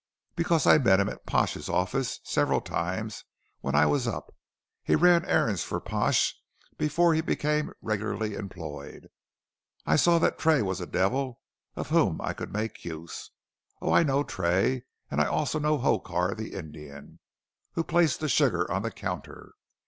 [0.35, 3.23] "Because I met him at Pash's office several times
[3.59, 4.33] when I was up.
[4.83, 6.35] He ran errands for Pash
[6.75, 9.09] before he became regularly employed.
[9.85, 11.39] I saw that Tray was a devil,
[11.75, 13.29] of whom I could make use.
[13.79, 17.19] Oh, I know Tray, and I know also Hokar the Indian,
[17.73, 19.53] who placed the sugar on the counter.